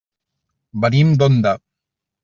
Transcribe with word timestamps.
Venim 0.87 1.13
d'Onda. 1.21 1.57